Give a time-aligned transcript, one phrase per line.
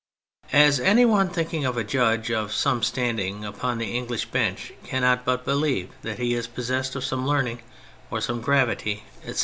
[0.53, 5.25] As any one thinking of a judge of some standing upon the English bench cannot
[5.25, 7.61] but believe that he is possessed of some learning
[8.09, 9.39] or some gravity, etc.